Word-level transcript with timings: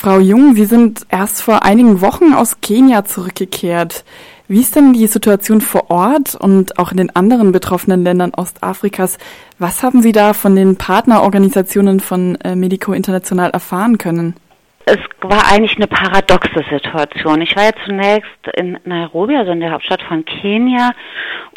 Frau 0.00 0.20
Jung, 0.20 0.54
Sie 0.54 0.64
sind 0.64 1.00
erst 1.10 1.42
vor 1.42 1.64
einigen 1.64 2.00
Wochen 2.00 2.32
aus 2.32 2.60
Kenia 2.60 3.04
zurückgekehrt. 3.04 4.04
Wie 4.46 4.60
ist 4.60 4.76
denn 4.76 4.92
die 4.92 5.08
Situation 5.08 5.60
vor 5.60 5.90
Ort 5.90 6.36
und 6.36 6.78
auch 6.78 6.92
in 6.92 6.98
den 6.98 7.16
anderen 7.16 7.50
betroffenen 7.50 8.04
Ländern 8.04 8.32
Ostafrikas? 8.32 9.18
Was 9.58 9.82
haben 9.82 10.00
Sie 10.00 10.12
da 10.12 10.34
von 10.34 10.54
den 10.54 10.78
Partnerorganisationen 10.78 11.98
von 11.98 12.36
äh, 12.44 12.54
Medico 12.54 12.92
International 12.92 13.50
erfahren 13.50 13.98
können? 13.98 14.36
Es 14.84 15.00
war 15.20 15.50
eigentlich 15.50 15.74
eine 15.74 15.88
paradoxe 15.88 16.64
Situation. 16.70 17.42
Ich 17.42 17.56
war 17.56 17.64
ja 17.64 17.72
zunächst 17.84 18.46
in 18.54 18.78
Nairobi, 18.84 19.34
also 19.34 19.50
in 19.50 19.58
der 19.58 19.72
Hauptstadt 19.72 20.02
von 20.02 20.24
Kenia, 20.24 20.92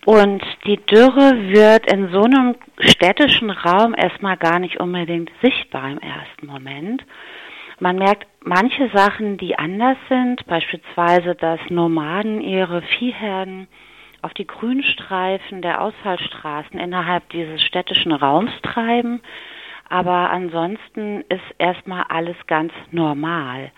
und 0.05 0.41
die 0.65 0.77
Dürre 0.77 1.35
wird 1.49 1.85
in 1.93 2.09
so 2.09 2.23
einem 2.23 2.55
städtischen 2.79 3.51
Raum 3.51 3.93
erstmal 3.95 4.35
gar 4.35 4.57
nicht 4.57 4.79
unbedingt 4.79 5.29
sichtbar 5.43 5.91
im 5.91 5.99
ersten 5.99 6.47
Moment. 6.47 7.03
Man 7.81 7.95
merkt 7.95 8.27
manche 8.43 8.89
Sachen, 8.89 9.37
die 9.37 9.57
anders 9.57 9.97
sind, 10.07 10.45
beispielsweise, 10.45 11.33
dass 11.33 11.59
Nomaden 11.71 12.39
ihre 12.39 12.83
Viehherden 12.83 13.67
auf 14.21 14.35
die 14.35 14.45
Grünstreifen 14.45 15.63
der 15.63 15.81
Ausfallstraßen 15.81 16.79
innerhalb 16.79 17.27
dieses 17.29 17.59
städtischen 17.63 18.11
Raums 18.11 18.51
treiben. 18.61 19.19
Aber 19.89 20.29
ansonsten 20.29 21.21
ist 21.29 21.41
erstmal 21.57 22.03
alles 22.09 22.37
ganz 22.45 22.71
normal. 22.91 23.71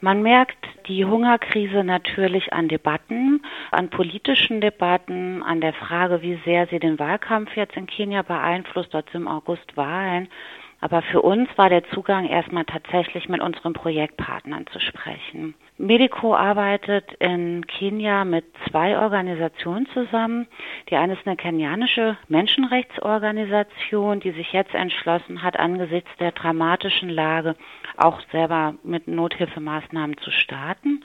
Man 0.00 0.22
merkt 0.22 0.64
die 0.86 1.04
Hungerkrise 1.04 1.82
natürlich 1.82 2.52
an 2.52 2.68
Debatten, 2.68 3.42
an 3.72 3.90
politischen 3.90 4.60
Debatten, 4.60 5.42
an 5.42 5.60
der 5.60 5.72
Frage, 5.72 6.22
wie 6.22 6.38
sehr 6.44 6.68
sie 6.68 6.78
den 6.78 7.00
Wahlkampf 7.00 7.56
jetzt 7.56 7.76
in 7.76 7.88
Kenia 7.88 8.22
beeinflusst. 8.22 8.94
Dort 8.94 9.12
im 9.16 9.26
August 9.26 9.76
Wahlen. 9.76 10.28
Aber 10.80 11.02
für 11.02 11.22
uns 11.22 11.48
war 11.56 11.68
der 11.68 11.82
Zugang 11.90 12.26
erstmal 12.26 12.64
tatsächlich 12.64 13.28
mit 13.28 13.40
unseren 13.40 13.72
Projektpartnern 13.72 14.66
zu 14.68 14.78
sprechen. 14.78 15.54
Medico 15.76 16.34
arbeitet 16.34 17.12
in 17.14 17.66
Kenia 17.66 18.24
mit 18.24 18.44
zwei 18.68 18.98
Organisationen 18.98 19.86
zusammen. 19.92 20.46
Die 20.88 20.96
eine 20.96 21.14
ist 21.14 21.26
eine 21.26 21.36
kenianische 21.36 22.16
Menschenrechtsorganisation, 22.28 24.20
die 24.20 24.30
sich 24.30 24.52
jetzt 24.52 24.74
entschlossen 24.74 25.42
hat, 25.42 25.58
angesichts 25.58 26.10
der 26.20 26.32
dramatischen 26.32 27.08
Lage 27.08 27.56
auch 27.96 28.20
selber 28.30 28.74
mit 28.84 29.08
Nothilfemaßnahmen 29.08 30.16
zu 30.18 30.30
starten. 30.30 31.04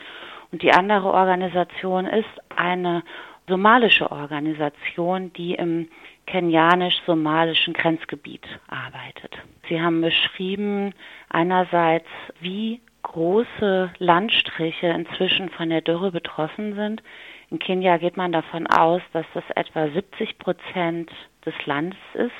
Und 0.51 0.61
die 0.61 0.71
andere 0.71 1.11
Organisation 1.11 2.05
ist 2.05 2.29
eine 2.55 3.03
somalische 3.47 4.11
Organisation, 4.11 5.33
die 5.33 5.55
im 5.55 5.89
kenianisch-somalischen 6.27 7.73
Grenzgebiet 7.73 8.45
arbeitet. 8.67 9.37
Sie 9.67 9.81
haben 9.81 10.01
beschrieben 10.01 10.93
einerseits, 11.29 12.07
wie 12.39 12.81
große 13.03 13.91
Landstriche 13.99 14.87
inzwischen 14.87 15.49
von 15.49 15.69
der 15.69 15.81
Dürre 15.81 16.11
betroffen 16.11 16.75
sind. 16.75 17.03
In 17.49 17.59
Kenia 17.59 17.97
geht 17.97 18.17
man 18.17 18.31
davon 18.31 18.65
aus, 18.67 19.01
dass 19.11 19.25
das 19.33 19.43
etwa 19.55 19.89
70 19.89 20.39
Prozent 20.39 21.11
des 21.45 21.53
Landes 21.65 21.99
ist, 22.13 22.31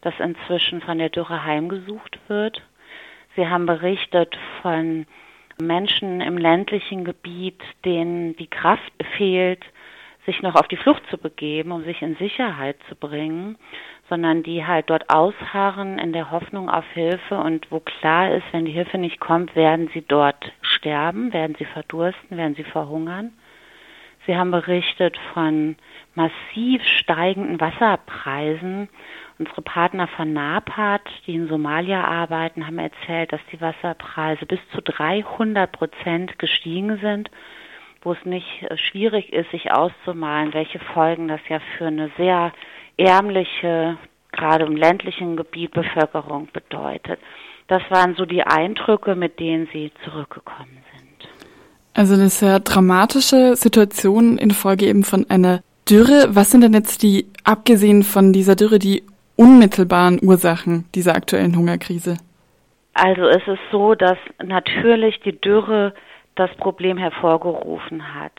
das 0.00 0.14
inzwischen 0.20 0.80
von 0.80 0.98
der 0.98 1.10
Dürre 1.10 1.44
heimgesucht 1.44 2.18
wird. 2.28 2.62
Sie 3.34 3.46
haben 3.46 3.66
berichtet 3.66 4.38
von 4.62 5.06
Menschen 5.60 6.20
im 6.20 6.38
ländlichen 6.38 7.04
Gebiet, 7.04 7.60
denen 7.84 8.36
die 8.36 8.46
Kraft 8.46 8.92
fehlt, 9.16 9.64
sich 10.26 10.42
noch 10.42 10.56
auf 10.56 10.68
die 10.68 10.76
Flucht 10.76 11.02
zu 11.08 11.16
begeben, 11.16 11.72
um 11.72 11.84
sich 11.84 12.02
in 12.02 12.16
Sicherheit 12.16 12.76
zu 12.88 12.96
bringen, 12.96 13.56
sondern 14.08 14.42
die 14.42 14.66
halt 14.66 14.90
dort 14.90 15.08
ausharren 15.08 15.98
in 15.98 16.12
der 16.12 16.30
Hoffnung 16.30 16.68
auf 16.68 16.84
Hilfe 16.92 17.38
und 17.38 17.70
wo 17.70 17.80
klar 17.80 18.32
ist, 18.32 18.44
wenn 18.52 18.64
die 18.64 18.72
Hilfe 18.72 18.98
nicht 18.98 19.20
kommt, 19.20 19.56
werden 19.56 19.88
sie 19.94 20.02
dort 20.02 20.52
sterben, 20.60 21.32
werden 21.32 21.56
sie 21.58 21.64
verdursten, 21.64 22.36
werden 22.36 22.56
sie 22.56 22.64
verhungern. 22.64 23.32
Sie 24.26 24.36
haben 24.36 24.50
berichtet 24.50 25.16
von 25.32 25.76
massiv 26.16 26.82
steigenden 26.82 27.60
Wasserpreisen. 27.60 28.88
Unsere 29.38 29.62
Partner 29.62 30.08
von 30.08 30.32
NAPAD, 30.32 31.02
die 31.26 31.36
in 31.36 31.46
Somalia 31.46 32.02
arbeiten, 32.02 32.66
haben 32.66 32.78
erzählt, 32.78 33.32
dass 33.32 33.40
die 33.52 33.60
Wasserpreise 33.60 34.44
bis 34.46 34.58
zu 34.74 34.82
300 34.82 35.70
Prozent 35.70 36.38
gestiegen 36.40 36.98
sind 36.98 37.30
wo 38.06 38.12
es 38.12 38.24
nicht 38.24 38.46
äh, 38.62 38.76
schwierig 38.78 39.32
ist, 39.32 39.50
sich 39.50 39.72
auszumalen, 39.72 40.54
welche 40.54 40.78
Folgen 40.94 41.26
das 41.26 41.40
ja 41.48 41.58
für 41.76 41.86
eine 41.86 42.08
sehr 42.16 42.52
ärmliche, 42.96 43.98
gerade 44.30 44.64
im 44.64 44.76
ländlichen 44.76 45.36
Gebiet 45.36 45.72
Bevölkerung 45.72 46.48
bedeutet. 46.52 47.18
Das 47.66 47.82
waren 47.90 48.14
so 48.14 48.24
die 48.24 48.44
Eindrücke, 48.44 49.16
mit 49.16 49.40
denen 49.40 49.68
sie 49.72 49.90
zurückgekommen 50.04 50.78
sind. 50.92 51.28
Also 51.94 52.14
eine 52.14 52.28
sehr 52.28 52.60
dramatische 52.60 53.56
Situation 53.56 54.38
infolge 54.38 54.86
eben 54.86 55.02
von 55.02 55.26
einer 55.28 55.62
Dürre. 55.90 56.28
Was 56.28 56.52
sind 56.52 56.60
denn 56.60 56.74
jetzt 56.74 57.02
die, 57.02 57.26
abgesehen 57.42 58.04
von 58.04 58.32
dieser 58.32 58.54
Dürre, 58.54 58.78
die 58.78 59.02
unmittelbaren 59.34 60.20
Ursachen 60.22 60.84
dieser 60.94 61.16
aktuellen 61.16 61.56
Hungerkrise? 61.56 62.18
Also 62.94 63.22
es 63.22 63.42
ist 63.48 63.60
so, 63.72 63.96
dass 63.96 64.16
natürlich 64.42 65.18
die 65.20 65.38
Dürre 65.38 65.92
das 66.36 66.54
Problem 66.56 66.96
hervorgerufen 66.96 68.14
hat. 68.14 68.32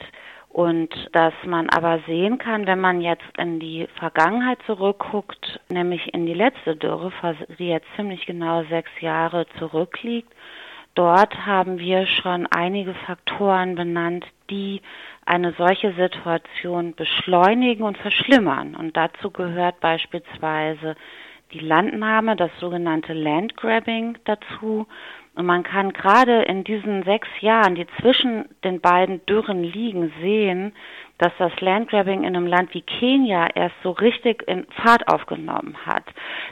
Und 0.49 0.89
dass 1.11 1.33
man 1.45 1.69
aber 1.69 1.99
sehen 2.07 2.37
kann, 2.37 2.65
wenn 2.65 2.79
man 2.79 3.01
jetzt 3.01 3.37
in 3.37 3.59
die 3.59 3.87
Vergangenheit 3.99 4.59
zurückguckt, 4.65 5.59
nämlich 5.69 6.13
in 6.13 6.25
die 6.25 6.33
letzte 6.33 6.75
Dürre, 6.75 7.11
die 7.59 7.67
jetzt 7.67 7.87
ziemlich 7.95 8.25
genau 8.25 8.63
sechs 8.63 8.89
Jahre 9.01 9.45
zurückliegt, 9.59 10.31
dort 10.95 11.45
haben 11.45 11.77
wir 11.77 12.07
schon 12.07 12.47
einige 12.47 12.93
Faktoren 12.93 13.75
benannt, 13.75 14.25
die 14.49 14.81
eine 15.25 15.51
solche 15.53 15.93
Situation 15.93 16.95
beschleunigen 16.95 17.83
und 17.83 17.97
verschlimmern. 17.97 18.75
Und 18.75 18.97
dazu 18.97 19.29
gehört 19.29 19.79
beispielsweise 19.79 20.95
die 21.53 21.59
Landnahme, 21.59 22.35
das 22.35 22.51
sogenannte 22.59 23.13
Landgrabbing 23.13 24.17
dazu. 24.25 24.87
Und 25.35 25.45
man 25.45 25.63
kann 25.63 25.93
gerade 25.93 26.41
in 26.43 26.63
diesen 26.63 27.03
sechs 27.03 27.27
Jahren, 27.41 27.75
die 27.75 27.85
zwischen 28.01 28.45
den 28.63 28.81
beiden 28.81 29.23
Dürren 29.27 29.63
liegen, 29.63 30.11
sehen, 30.19 30.73
dass 31.19 31.31
das 31.37 31.51
Landgrabbing 31.61 32.23
in 32.23 32.35
einem 32.35 32.47
Land 32.47 32.73
wie 32.73 32.81
Kenia 32.81 33.47
erst 33.53 33.75
so 33.83 33.91
richtig 33.91 34.47
in 34.47 34.65
Fahrt 34.81 35.07
aufgenommen 35.07 35.75
hat. 35.85 36.03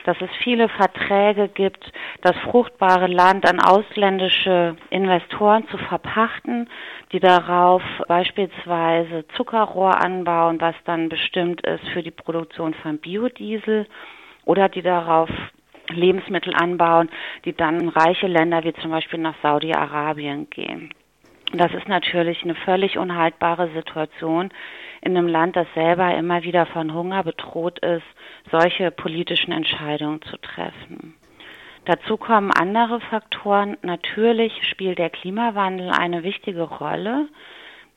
Dass 0.06 0.18
es 0.22 0.30
viele 0.44 0.70
Verträge 0.70 1.48
gibt, 1.50 1.92
das 2.22 2.36
fruchtbare 2.50 3.08
Land 3.08 3.48
an 3.48 3.60
ausländische 3.60 4.76
Investoren 4.90 5.68
zu 5.70 5.78
verpachten, 5.78 6.70
die 7.12 7.20
darauf 7.20 7.84
beispielsweise 8.08 9.28
Zuckerrohr 9.36 10.00
anbauen, 10.04 10.60
was 10.60 10.76
dann 10.86 11.10
bestimmt 11.10 11.62
ist 11.66 11.88
für 11.90 12.02
die 12.02 12.12
Produktion 12.12 12.74
von 12.76 12.98
Biodiesel 12.98 13.88
oder 14.46 14.70
die 14.70 14.82
darauf 14.82 15.30
Lebensmittel 15.90 16.54
anbauen, 16.56 17.10
die 17.46 17.54
dann 17.54 17.80
in 17.80 17.90
reiche 17.90 18.28
Länder 18.28 18.64
wie 18.64 18.74
zum 18.74 18.92
Beispiel 18.92 19.20
nach 19.20 19.36
Saudi-Arabien 19.42 20.50
gehen. 20.50 20.92
Das 21.54 21.74
ist 21.74 21.88
natürlich 21.88 22.44
eine 22.44 22.56
völlig 22.56 22.98
unhaltbare 22.98 23.70
Situation 23.74 24.50
in 25.02 25.16
einem 25.16 25.28
Land, 25.28 25.56
das 25.56 25.68
selber 25.76 26.16
immer 26.16 26.44
wieder 26.44 26.66
von 26.66 26.94
Hunger 26.94 27.24
bedroht 27.24 27.80
ist, 27.80 28.06
solche 28.52 28.90
politischen 28.92 29.52
Entscheidungen 29.52 30.22
zu 30.24 30.38
treffen. 30.38 31.16
Dazu 31.86 32.18
kommen 32.18 32.52
andere 32.52 33.00
Faktoren. 33.00 33.78
Natürlich 33.84 34.68
spielt 34.68 34.98
der 34.98 35.12
Klimawandel 35.12 35.92
eine 35.92 36.24
wichtige 36.24 36.64
Rolle. 36.64 37.28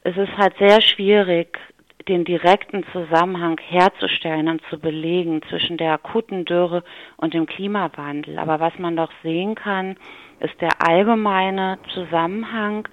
Es 0.05 0.17
ist 0.17 0.37
halt 0.37 0.59
sehr 0.59 0.83
schwierig, 0.83 1.59
den 2.07 2.25
direkten 2.25 2.85
Zusammenhang 2.93 3.59
herzustellen 3.61 4.49
und 4.49 4.63
zu 4.71 4.79
belegen 4.79 5.43
zwischen 5.49 5.77
der 5.77 5.93
akuten 5.93 6.45
Dürre 6.45 6.85
und 7.17 7.35
dem 7.35 7.47
Klimawandel. 7.47 8.39
Aber 8.39 8.61
was 8.61 8.79
man 8.79 8.97
doch 8.97 9.11
sehen 9.23 9.55
kann, 9.55 9.97
ist 10.41 10.61
der 10.61 10.71
allgemeine 10.87 11.79
Zusammenhang 11.93 12.87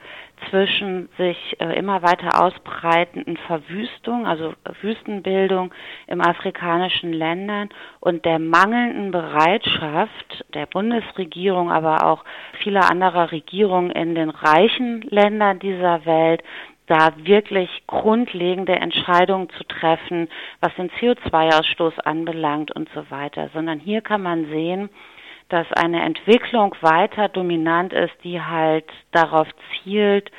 zwischen 0.49 1.09
sich 1.17 1.37
äh, 1.59 1.77
immer 1.77 2.01
weiter 2.01 2.43
ausbreitenden 2.43 3.37
Verwüstung, 3.37 4.25
also 4.25 4.53
Wüstenbildung 4.81 5.73
im 6.07 6.21
afrikanischen 6.21 7.13
Ländern 7.13 7.69
und 7.99 8.25
der 8.25 8.39
mangelnden 8.39 9.11
Bereitschaft 9.11 10.45
der 10.53 10.65
Bundesregierung, 10.65 11.71
aber 11.71 12.05
auch 12.05 12.25
vieler 12.63 12.89
anderer 12.91 13.31
Regierungen 13.31 13.91
in 13.91 14.15
den 14.15 14.29
reichen 14.29 15.01
Ländern 15.03 15.59
dieser 15.59 16.05
Welt, 16.05 16.43
da 16.87 17.13
wirklich 17.17 17.69
grundlegende 17.87 18.73
Entscheidungen 18.73 19.49
zu 19.49 19.63
treffen, 19.63 20.29
was 20.59 20.73
den 20.75 20.89
CO2-Ausstoß 20.91 21.99
anbelangt 21.99 22.75
und 22.75 22.89
so 22.93 23.09
weiter, 23.09 23.49
sondern 23.53 23.79
hier 23.79 24.01
kann 24.01 24.21
man 24.21 24.45
sehen, 24.49 24.89
dass 25.49 25.71
eine 25.73 26.01
Entwicklung 26.03 26.75
weiter 26.81 27.29
dominant 27.29 27.93
ist, 27.93 28.13
die 28.23 28.41
halt 28.41 28.85
darauf 29.11 29.47
zielt, 29.83 30.31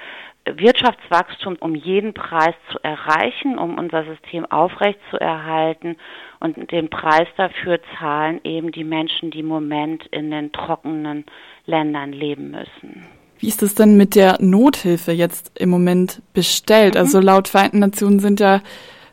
Wirtschaftswachstum 0.45 1.57
um 1.59 1.75
jeden 1.75 2.15
Preis 2.15 2.55
zu 2.71 2.79
erreichen, 2.83 3.59
um 3.59 3.79
unser 3.79 4.05
System 4.05 4.47
aufrechtzuerhalten 4.47 5.97
und 6.39 6.71
den 6.71 6.89
Preis 6.89 7.27
dafür 7.37 7.81
zahlen 7.99 8.41
eben 8.45 8.71
die 8.71 8.85
Menschen, 8.85 9.33
die 9.33 9.41
im 9.41 9.47
Moment 9.47 10.07
in 10.07 10.31
den 10.31 10.53
trockenen 10.53 11.25
Ländern 11.67 12.13
leben 12.13 12.53
müssen. 12.53 13.07
Wie 13.39 13.49
ist 13.49 13.63
es 13.63 13.75
denn 13.75 13.97
mit 13.97 14.15
der 14.15 14.39
Nothilfe 14.41 15.13
jetzt 15.13 15.53
im 15.59 15.69
Moment 15.69 16.23
bestellt? 16.33 16.95
Mhm. 16.95 17.01
Also 17.01 17.21
laut 17.21 17.49
Vereinten 17.49 17.79
Nationen 17.79 18.19
sind 18.19 18.41
ja 18.41 18.63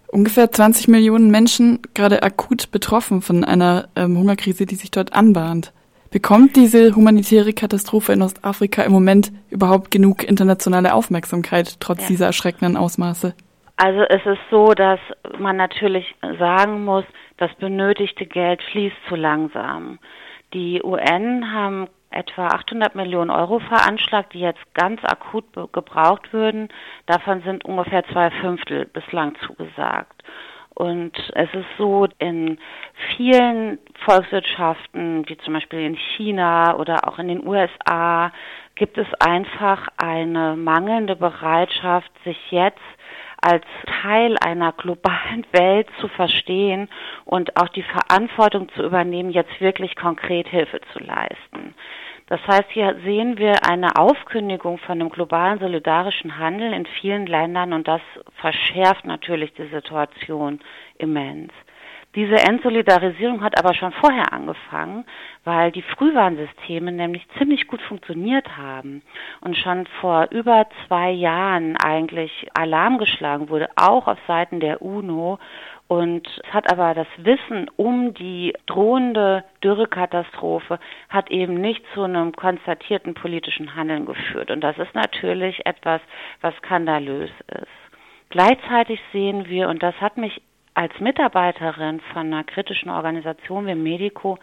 ungefähr 0.07 0.51
20 0.51 0.87
Millionen 0.87 1.31
Menschen 1.31 1.79
gerade 1.93 2.23
akut 2.23 2.71
betroffen 2.71 3.21
von 3.21 3.43
einer 3.43 3.89
ähm, 3.95 4.17
Hungerkrise, 4.17 4.65
die 4.65 4.75
sich 4.75 4.91
dort 4.91 5.13
anbahnt. 5.13 5.73
Bekommt 6.11 6.55
diese 6.55 6.95
humanitäre 6.95 7.53
Katastrophe 7.53 8.13
in 8.13 8.21
Ostafrika 8.21 8.83
im 8.83 8.91
Moment 8.91 9.31
überhaupt 9.49 9.89
genug 9.89 10.23
internationale 10.23 10.93
Aufmerksamkeit, 10.93 11.79
trotz 11.79 12.03
ja. 12.03 12.07
dieser 12.09 12.25
erschreckenden 12.27 12.77
Ausmaße? 12.77 13.33
Also 13.77 14.01
es 14.01 14.23
ist 14.23 14.41
so, 14.51 14.73
dass 14.75 14.99
man 15.39 15.57
natürlich 15.57 16.05
sagen 16.37 16.85
muss, 16.85 17.05
das 17.37 17.49
benötigte 17.55 18.27
Geld 18.27 18.61
fließt 18.71 18.95
zu 19.09 19.15
langsam. 19.15 19.97
Die 20.53 20.83
UN 20.83 21.51
haben 21.51 21.87
etwa 22.13 22.47
800 22.47 22.95
Millionen 22.95 23.29
Euro 23.29 23.59
veranschlagt, 23.59 24.33
die 24.33 24.39
jetzt 24.39 24.73
ganz 24.73 25.03
akut 25.03 25.45
gebraucht 25.73 26.31
würden. 26.33 26.69
Davon 27.05 27.41
sind 27.41 27.65
ungefähr 27.65 28.03
zwei 28.05 28.31
Fünftel 28.31 28.85
bislang 28.85 29.35
zugesagt. 29.45 30.23
Und 30.75 31.13
es 31.35 31.53
ist 31.53 31.67
so, 31.77 32.07
in 32.17 32.57
vielen 33.15 33.77
Volkswirtschaften, 34.05 35.27
wie 35.27 35.37
zum 35.37 35.53
Beispiel 35.53 35.81
in 35.81 35.95
China 35.95 36.75
oder 36.77 37.07
auch 37.07 37.19
in 37.19 37.27
den 37.27 37.45
USA, 37.45 38.31
gibt 38.75 38.97
es 38.97 39.07
einfach 39.19 39.87
eine 39.97 40.55
mangelnde 40.55 41.15
Bereitschaft, 41.15 42.11
sich 42.23 42.37
jetzt 42.49 42.79
als 43.43 43.65
Teil 44.01 44.37
einer 44.37 44.71
globalen 44.71 45.45
Welt 45.51 45.87
zu 45.99 46.07
verstehen 46.07 46.89
und 47.25 47.57
auch 47.57 47.69
die 47.69 47.83
Verantwortung 47.83 48.69
zu 48.69 48.83
übernehmen, 48.83 49.31
jetzt 49.31 49.59
wirklich 49.59 49.95
konkret 49.95 50.47
Hilfe 50.47 50.79
zu 50.93 50.99
leisten. 50.99 51.75
Das 52.27 52.39
heißt, 52.47 52.69
hier 52.69 52.95
sehen 53.03 53.37
wir 53.37 53.65
eine 53.67 53.97
Aufkündigung 53.97 54.77
von 54.77 54.99
einem 54.99 55.09
globalen 55.09 55.59
solidarischen 55.59 56.39
Handel 56.39 56.73
in 56.73 56.85
vielen 56.85 57.25
Ländern 57.25 57.73
und 57.73 57.87
das 57.87 58.01
verschärft 58.37 59.05
natürlich 59.05 59.53
die 59.53 59.67
Situation 59.67 60.59
immens. 60.97 61.51
Diese 62.15 62.35
Entsolidarisierung 62.35 63.41
hat 63.41 63.57
aber 63.57 63.73
schon 63.73 63.91
vorher 63.93 64.33
angefangen, 64.33 65.03
weil 65.45 65.71
die 65.71 65.81
Frühwarnsysteme 65.81 66.91
nämlich 66.91 67.27
ziemlich 67.39 67.67
gut 67.67 67.81
funktioniert 67.81 68.55
haben 68.55 69.01
und 69.41 69.57
schon 69.57 69.87
vor 69.99 70.27
über 70.29 70.67
zwei 70.85 71.09
Jahren 71.09 71.75
eigentlich 71.77 72.47
Alarm 72.53 72.99
geschlagen 72.99 73.49
wurde, 73.49 73.67
auch 73.75 74.07
auf 74.07 74.19
Seiten 74.27 74.59
der 74.59 74.83
UNO. 74.83 75.39
Und 75.87 76.27
es 76.43 76.53
hat 76.53 76.71
aber 76.71 76.93
das 76.93 77.07
Wissen 77.17 77.69
um 77.77 78.13
die 78.13 78.53
drohende 78.67 79.43
Dürrekatastrophe 79.63 80.79
hat 81.09 81.31
eben 81.31 81.55
nicht 81.55 81.83
zu 81.95 82.03
einem 82.03 82.31
konstatierten 82.33 83.15
politischen 83.15 83.75
Handeln 83.75 84.05
geführt. 84.05 84.51
Und 84.51 84.61
das 84.61 84.77
ist 84.77 84.93
natürlich 84.93 85.65
etwas, 85.65 85.99
was 86.41 86.55
skandalös 86.57 87.31
ist. 87.47 87.67
Gleichzeitig 88.29 88.99
sehen 89.11 89.47
wir, 89.47 89.67
und 89.69 89.83
das 89.83 89.95
hat 89.99 90.17
mich 90.17 90.41
als 90.73 90.99
Mitarbeiterin 90.99 91.99
von 92.11 92.27
einer 92.27 92.43
kritischen 92.43 92.89
Organisation 92.89 93.67
wie 93.67 93.75
Medico 93.75 94.37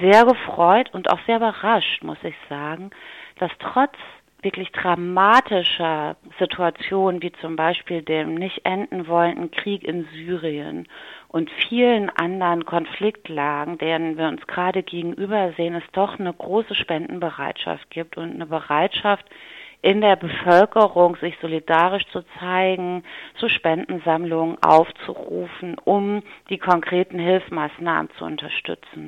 sehr 0.00 0.24
gefreut 0.24 0.90
und 0.92 1.10
auch 1.10 1.18
sehr 1.26 1.36
überrascht, 1.36 2.02
muss 2.02 2.22
ich 2.22 2.34
sagen, 2.48 2.90
dass 3.38 3.50
trotz 3.58 3.94
wirklich 4.42 4.72
dramatischer 4.72 6.16
Situationen 6.38 7.22
wie 7.22 7.32
zum 7.32 7.54
Beispiel 7.54 8.02
dem 8.02 8.34
nicht 8.34 8.62
enden 8.64 9.06
wollenden 9.06 9.52
Krieg 9.52 9.84
in 9.84 10.04
Syrien 10.12 10.88
und 11.28 11.48
vielen 11.68 12.10
anderen 12.10 12.64
Konfliktlagen, 12.64 13.78
denen 13.78 14.18
wir 14.18 14.26
uns 14.26 14.44
gerade 14.48 14.82
gegenüber 14.82 15.52
sehen, 15.56 15.74
es 15.74 15.84
doch 15.92 16.18
eine 16.18 16.32
große 16.32 16.74
Spendenbereitschaft 16.74 17.88
gibt 17.90 18.16
und 18.16 18.34
eine 18.34 18.46
Bereitschaft, 18.46 19.24
in 19.82 20.00
der 20.00 20.16
Bevölkerung 20.16 21.16
sich 21.16 21.36
solidarisch 21.40 22.06
zu 22.12 22.22
zeigen, 22.38 23.02
zu 23.34 23.48
Spendensammlungen 23.48 24.56
aufzurufen, 24.62 25.76
um 25.84 26.22
die 26.48 26.58
konkreten 26.58 27.18
Hilfsmaßnahmen 27.18 28.08
zu 28.16 28.24
unterstützen. 28.24 29.00